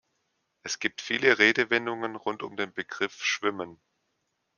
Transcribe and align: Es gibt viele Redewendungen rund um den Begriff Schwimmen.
Es 0.63 0.79
gibt 0.79 0.99
viele 0.99 1.37
Redewendungen 1.37 2.15
rund 2.15 2.41
um 2.41 2.55
den 2.57 2.73
Begriff 2.73 3.23
Schwimmen. 3.23 3.79